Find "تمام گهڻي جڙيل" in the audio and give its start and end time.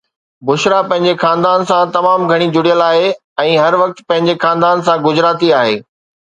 1.97-2.81